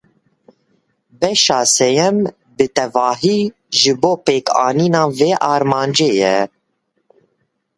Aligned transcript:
Beşa 1.19 1.59
sêyem 1.75 2.17
bi 2.55 2.65
tevahî 2.75 3.39
ji 3.79 3.93
bo 4.01 4.11
pêkanîna 4.25 5.03
vê 5.17 5.31
armancê 5.53 6.09
ye 6.23 6.37